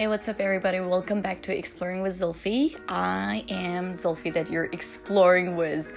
[0.00, 0.80] Hey, what's up, everybody?
[0.80, 2.74] Welcome back to Exploring with Zulfi.
[2.88, 5.92] I am Zulfi that you're exploring with.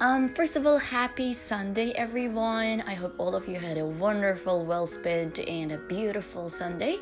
[0.00, 2.80] Um, first of all, happy Sunday, everyone.
[2.86, 6.96] I hope all of you had a wonderful, well spent, and a beautiful Sunday.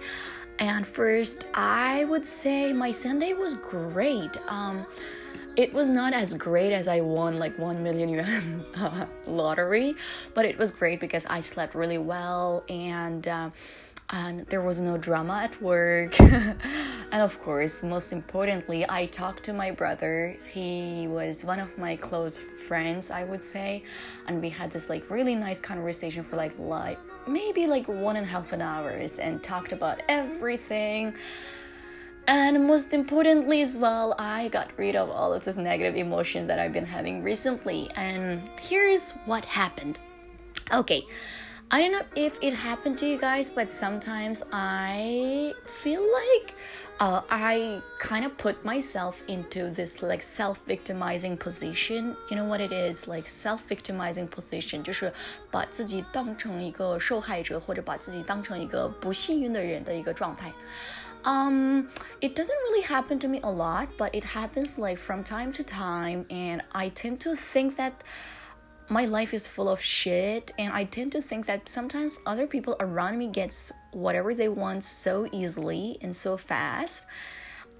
[0.58, 4.36] And first, I would say my Sunday was great.
[4.48, 4.86] Um,
[5.54, 9.94] it was not as great as I won like 1 million yuan lottery,
[10.34, 13.28] but it was great because I slept really well and.
[13.28, 13.50] Uh,
[14.10, 16.18] and there was no drama at work.
[16.20, 20.36] and of course, most importantly, I talked to my brother.
[20.52, 23.84] He was one of my close friends, I would say,
[24.26, 28.26] and we had this like really nice conversation for like like maybe like one and
[28.26, 31.14] a half an hours and talked about everything.
[32.26, 36.58] And most importantly, as well, I got rid of all of this negative emotion that
[36.58, 37.90] I've been having recently.
[37.96, 39.98] And here's what happened.
[40.72, 41.02] Okay,
[41.71, 46.53] I don't know if it happened to you guys, but sometimes I feel like
[46.99, 52.15] uh, I kind of put myself into this like self-victimizing position.
[52.29, 53.07] You know what it is?
[53.07, 55.11] Like self-victimizing position，就是
[55.49, 60.53] 把自己当成一个受害者，或者把自己当成一个不幸运的人的一个状态。
[61.23, 61.87] Um,
[62.21, 65.63] it doesn't really happen to me a lot, but it happens like from time to
[65.63, 67.93] time, and I tend to think that
[68.90, 72.74] my life is full of shit and i tend to think that sometimes other people
[72.80, 77.06] around me gets whatever they want so easily and so fast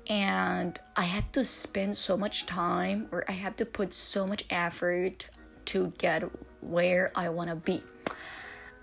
[0.09, 4.45] and i had to spend so much time or i have to put so much
[4.51, 5.29] effort
[5.65, 6.23] to get
[6.61, 7.83] where i want to be.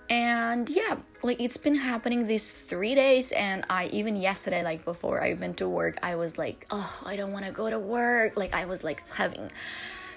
[0.09, 5.21] And yeah like it's been happening these three days and i even yesterday like before
[5.21, 8.37] i went to work i was like oh i don't want to go to work.
[8.37, 9.51] Like i was like having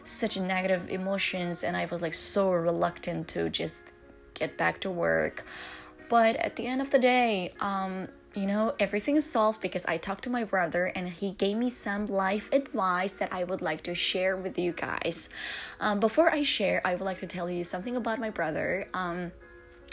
[0.05, 3.85] such negative emotions and I was like so reluctant to just
[4.35, 5.45] get back to work.
[6.09, 9.97] But at the end of the day, um, you know, everything is solved because I
[9.97, 13.83] talked to my brother and he gave me some life advice that I would like
[13.85, 15.29] to share with you guys.
[15.81, 18.89] Um, before I share, I would like to tell you something about my brother.
[18.95, 19.33] Um,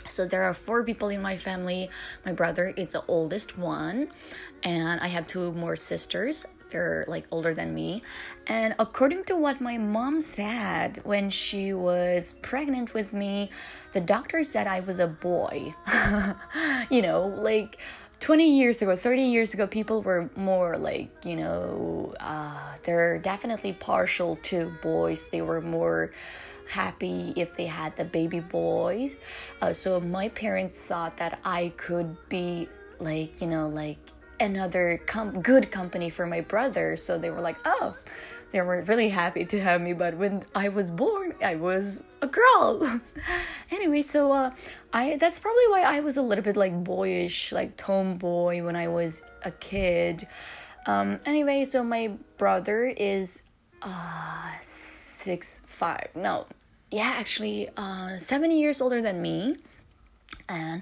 [0.08, 1.90] so there are four people in my family.
[2.26, 4.10] My brother is the oldest one,
[4.64, 8.02] and I have two more sisters they're like older than me.
[8.46, 13.50] And according to what my mom said when she was pregnant with me,
[13.94, 15.74] the doctor said I was a boy.
[16.90, 17.78] you know, like
[18.20, 23.74] 20 years ago, 30 years ago, people were more like, you know, uh, they're definitely
[23.74, 25.28] partial to boys.
[25.30, 26.12] They were more
[26.70, 29.16] happy if they had the baby boys.
[29.62, 32.70] Uh, so my parents thought that I could be
[33.00, 34.00] like, you know, like
[34.40, 36.98] another com- good company for my brother.
[36.98, 37.96] So they were like, oh,
[38.52, 39.94] they were really happy to have me.
[39.94, 43.02] But when I was born, I was a girl.
[43.72, 44.52] anyway, so uh,
[44.94, 48.88] I that's probably why I was a little bit like boyish, like tomboy when I
[48.88, 50.28] was a kid.
[50.86, 53.44] Um, anyway, so my brother is
[53.82, 54.54] uh
[55.18, 56.10] six five.
[56.16, 56.46] No,
[56.92, 59.58] yeah, actually, uh, seven years older than me,
[60.48, 60.82] and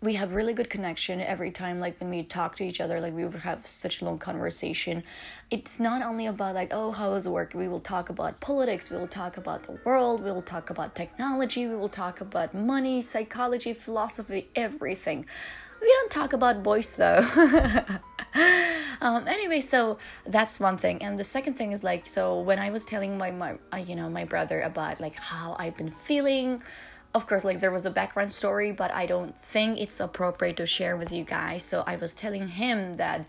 [0.00, 3.12] we have really good connection every time like when we talk to each other like
[3.12, 5.02] we would have such a long conversation.
[5.50, 7.52] It's not only about like oh how is work?
[7.54, 8.90] We will talk about politics.
[8.90, 10.22] We will talk about the world.
[10.22, 11.66] We will talk about technology.
[11.66, 15.26] We will talk about money psychology philosophy everything
[15.80, 17.24] we don't talk about boys though.
[19.00, 21.02] Um, anyway so that's one thing.
[21.02, 23.94] And the second thing is like so when i was telling my, my uh, you
[23.94, 26.60] know my brother about like how i've been feeling
[27.14, 30.66] of course like there was a background story but i don't think it's appropriate to
[30.66, 31.62] share with you guys.
[31.64, 33.26] So i was telling him that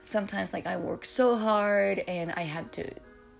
[0.00, 2.88] sometimes like i work so hard and i have to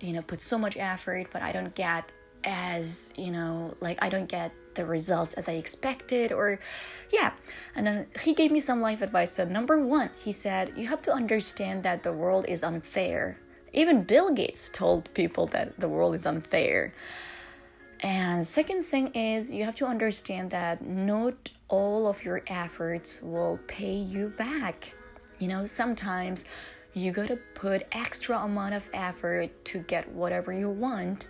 [0.01, 2.09] you know put so much effort but i don't get
[2.45, 6.59] as you know like i don't get the results as i expected or
[7.13, 7.33] yeah.
[7.75, 9.33] And then he gave me some life advice.
[9.33, 13.37] So number one he said you have to understand that the world is unfair.
[13.71, 16.93] Even bill gates told people that the world is unfair.
[17.99, 23.59] And second thing is you have to understand that not all of your efforts will
[23.67, 24.93] pay you back.
[25.39, 26.45] You know, sometimes
[26.93, 31.25] you got to put extra amount of effort to get whatever you want.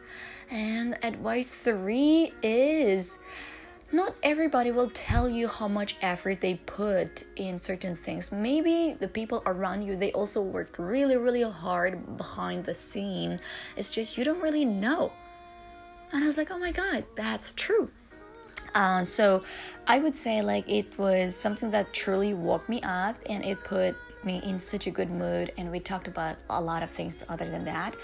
[0.49, 3.17] And advice 3 is
[3.91, 8.31] not everybody will tell you how much effort they put in certain things.
[8.31, 13.39] Maybe the people around you they also worked really really hard behind the scene.
[13.77, 15.13] It's just you don't really know.
[16.11, 17.89] And I was like, oh my God, that's true.
[18.75, 19.43] Uh, so
[19.85, 23.95] I would say like it was something that truly woke me up and it put
[24.23, 25.51] me in such a good mood.
[25.57, 27.95] And we talked about a lot of things other than that.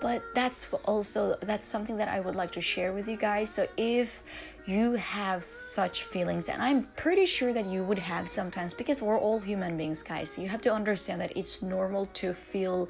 [0.00, 3.48] but that's also that's something that I would like to share with you guys.
[3.54, 4.24] So if
[4.66, 9.18] you have such feelings and i'm pretty sure that you would have sometimes because we're
[9.18, 12.88] all human beings guys so you have to understand that it's normal to feel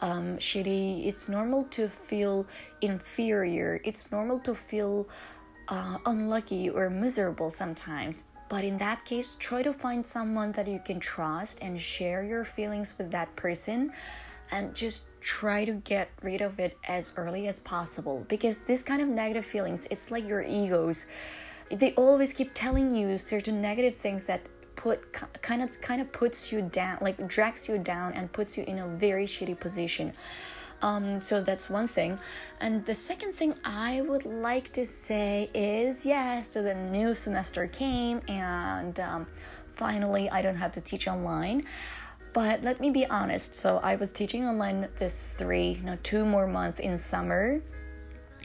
[0.00, 2.46] um, shitty it's normal to feel
[2.80, 5.08] inferior it's normal to feel
[5.68, 8.24] uh, unlucky or miserable sometimes.
[8.48, 12.44] But in that case try to find someone that you can trust and share your
[12.44, 13.92] feelings with that person
[14.50, 18.26] and just try to get rid of it as early as possible.
[18.28, 21.06] Because this kind of negative feelings it's like your egos.
[21.70, 25.12] They always keep telling you certain negative things that put
[25.42, 28.78] kind of kind of puts you down like drags you down and puts you in
[28.78, 30.12] a very shitty position
[30.82, 32.18] um, so that's one thing
[32.60, 37.66] and the second thing i would like to say is yeah so the new semester
[37.66, 39.26] came and um,
[39.70, 41.64] finally i don't have to teach online
[42.32, 43.54] but let me be honest.
[43.54, 47.60] So I was teaching online this three, no, two more months in summer.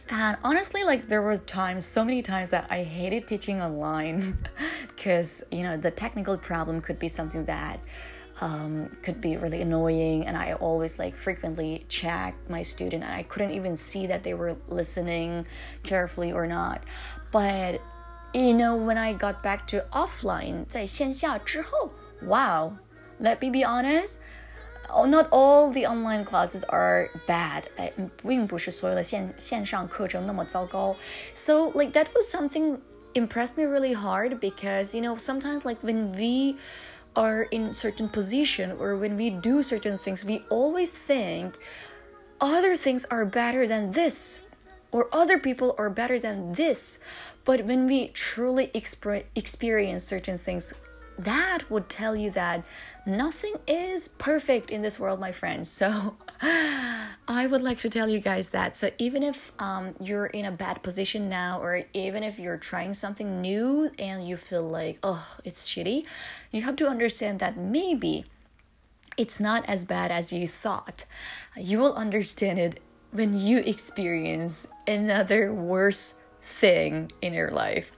[0.10, 4.38] And honestly, like there were times, so many times that I hated teaching online
[4.96, 7.80] because, you know, the technical problem could be something that
[8.41, 10.27] um, could be really annoying.
[10.27, 14.35] And I always like frequently check my student and I couldn't even see that they
[14.35, 15.47] were listening
[15.83, 16.83] carefully or not.
[17.31, 17.81] But,
[18.35, 22.77] you know, when I got back to offline, 在线下之后, wow,
[23.19, 24.19] let me be honest.
[24.95, 27.69] Oh, not all the online classes are bad.
[31.33, 32.79] So like that was something
[33.15, 36.57] impressed me really hard because you know sometimes like when we
[37.18, 41.58] are in certain position or when we do certain things, we always think
[42.40, 44.42] other things are better than this
[44.92, 47.00] or other people are better than this.
[47.44, 50.74] But when we truly experience certain things,
[51.18, 52.64] that would tell you that
[53.06, 55.70] nothing is perfect in this world, my friends.
[55.70, 58.78] So I would like to tell you guys that.
[58.78, 62.94] So even if um, you're in a bad position now, or even if you're trying
[62.94, 66.04] something new and you feel like, oh, it's shitty,
[66.52, 68.26] you have to understand that maybe
[69.18, 71.06] it's not as bad as you thought.
[71.56, 72.80] You will understand it
[73.12, 77.92] when you experience another worse thing in your life.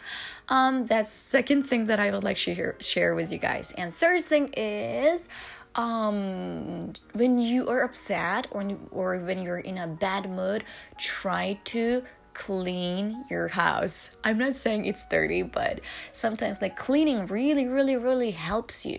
[0.48, 3.72] Um, that's second thing that I would like to share, share with you guys.
[3.78, 5.30] And third thing is
[5.76, 10.64] um, when you are upset or, or when you're in a bad mood,
[10.98, 12.04] try to
[12.40, 14.12] clean your house.
[14.24, 15.82] I'm not saying it's dirty, but
[16.14, 18.98] sometimes like cleaning really, really, really helps you.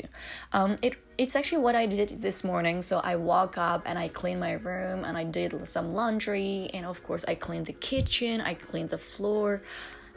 [0.53, 2.83] Um, it it's actually what I did this morning.
[2.83, 6.85] So I woke up and I cleaned my room and I did some laundry and
[6.85, 9.63] of course I cleaned the kitchen, I cleaned the floor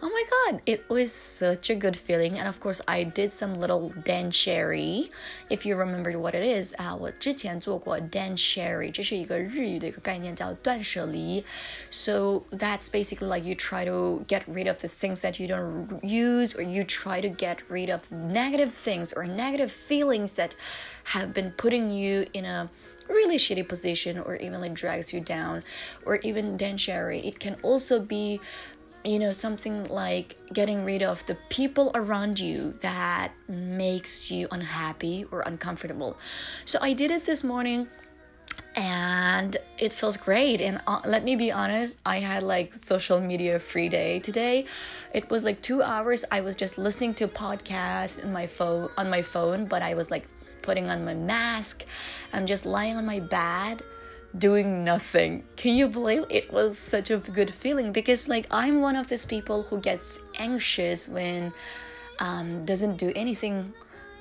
[0.04, 2.38] oh my god, it was such a good feeling.
[2.38, 5.10] And of course, I did some little danshari,
[5.50, 11.46] if you remember what it is uh, 啊，我之前做过 danshari，这是一个日语的一个概念叫断舍离。
[11.90, 16.54] So that's basically like you try to get rid of the things that you don't use,
[16.54, 20.50] or you try to get rid of negative things or negative feelings that
[21.14, 22.70] have been putting you in a
[23.10, 25.62] really shitty position or even like drags you down
[26.06, 28.40] or even danshari it can also be
[29.04, 35.26] you know something like getting rid of the people around you that makes you unhappy
[35.32, 36.18] or uncomfortable.
[36.66, 37.88] So i did it this morning
[38.76, 40.62] and it feels great.
[40.62, 44.66] And uh, let me be honest i had like social media free day today.
[45.14, 46.26] It was like 2 hours.
[46.32, 50.12] I was just listening to podcasts on my phone on my phone but i was
[50.12, 50.28] like
[50.62, 51.86] putting on my mask.
[52.32, 53.84] I'm just lying on my bed
[54.37, 55.45] doing nothing.
[55.57, 57.93] Can you believe it was such a good feeling?
[57.93, 61.53] Because like I'm one of these people who gets anxious when
[62.19, 63.73] um doesn't do anything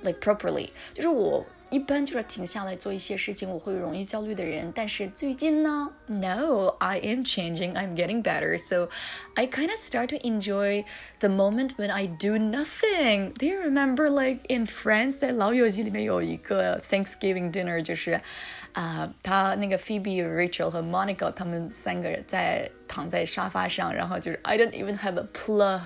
[0.03, 0.71] like properly.
[0.93, 4.70] 就是我 一般就是停下来做一些事情，我会容易焦虑的人。
[4.74, 7.72] 但是最近呢，No, I am changing.
[7.72, 8.58] I'm getting better.
[8.58, 8.90] So
[9.34, 10.84] I kind of start to enjoy
[11.20, 13.32] the moment when I do nothing.
[13.32, 18.20] Do you remember, like in Friends，在《老友记》里面有一个 Thanksgiving dinner，就是
[18.74, 25.80] 啊，他那个 Phoebe、Rachel 和 Monica 他们三个人在躺在沙发上，然后就是 I don't even have a plug，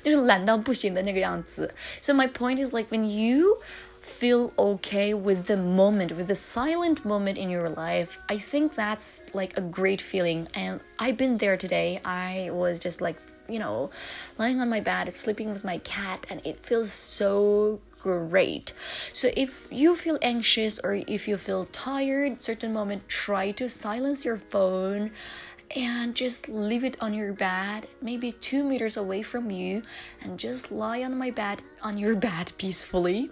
[0.00, 1.74] 就是懒到不行的那个样子。
[2.00, 3.58] So my point is like when you
[4.02, 9.22] feel okay with the moment, with the silent moment in your life, I think that's
[9.32, 10.48] like a great feeling.
[10.54, 12.00] And I've been there today.
[12.04, 13.16] I was just like,
[13.48, 13.90] you know,
[14.38, 18.72] lying on my bed, sleeping with my cat, and it feels so great.
[19.12, 24.24] So if you feel anxious or if you feel tired, certain moment, try to silence
[24.24, 25.12] your phone
[25.76, 29.82] and just leave it on your bed, maybe two meters away from you,
[30.20, 33.30] and just lie on my bed on your bed peacefully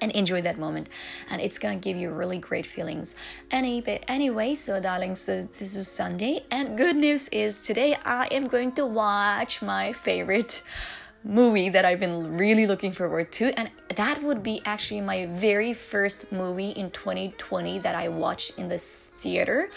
[0.00, 0.88] and enjoy that moment
[1.30, 3.14] and it's gonna give you really great feelings
[3.50, 8.46] any anyway so darlings so this is sunday and good news is today i am
[8.46, 10.62] going to watch my favorite
[11.22, 15.74] movie that i've been really looking forward to and that would be actually my very
[15.74, 19.70] first movie in 2020 that i watched in this theater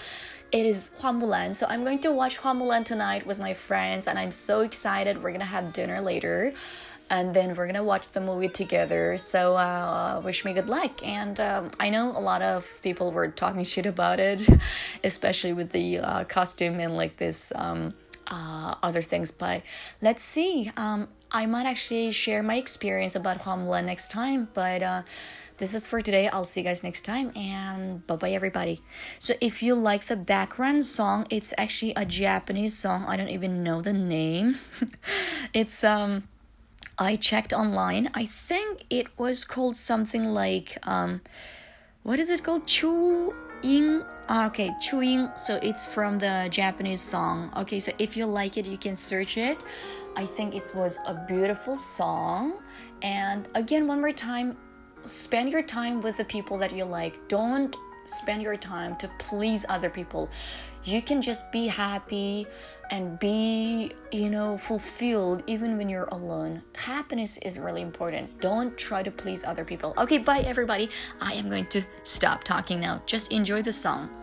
[0.53, 1.55] it is Hua Mulan.
[1.55, 5.23] So I'm going to watch Hua Mulan tonight with my friends, and I'm so excited.
[5.23, 6.53] We're gonna have dinner later
[7.13, 9.19] and then we're gonna watch the movie together.
[9.19, 11.05] So uh, wish me good luck.
[11.05, 14.41] And um, I know a lot of people were talking shit about it,
[15.03, 17.93] especially with the uh, costume and like this um,
[18.25, 19.29] uh, other things.
[19.29, 19.61] But
[20.01, 20.71] let's see.
[20.75, 24.49] Um, I might actually share my experience about Hua next time.
[24.55, 25.03] But uh,
[25.57, 26.29] this is for today.
[26.29, 28.81] I'll see you guys next time and bye bye everybody.
[29.19, 33.05] So if you like the background song, it's actually a Japanese song.
[33.07, 34.57] I don't even know the name.
[35.53, 36.23] it's um
[36.97, 38.09] I checked online.
[38.13, 41.21] I think it was called something like um
[42.03, 42.67] what is it called?
[42.67, 44.03] Chu Ying.
[44.27, 45.29] Ah, okay, Ying.
[45.37, 47.51] So it's from the Japanese song.
[47.55, 49.57] Okay, so if you like it, you can search it.
[50.17, 52.59] I think it was a beautiful song.
[53.01, 54.57] And again, one more time,
[55.05, 57.27] spend your time with the people that you like.
[57.29, 60.29] Don't spend your time to please other people.
[60.83, 62.45] You can just be happy
[62.91, 66.61] and be, you know, fulfilled even when you're alone.
[66.75, 68.39] Happiness is really important.
[68.41, 69.93] Don't try to please other people.
[69.97, 70.89] Okay, bye everybody.
[71.21, 73.01] I am going to stop talking now.
[73.05, 74.22] Just enjoy the song.